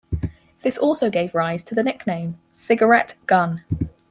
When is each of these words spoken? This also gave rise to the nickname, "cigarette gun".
This 0.63 0.79
also 0.79 1.11
gave 1.11 1.35
rise 1.35 1.61
to 1.65 1.75
the 1.75 1.83
nickname, 1.83 2.39
"cigarette 2.49 3.13
gun". 3.27 3.63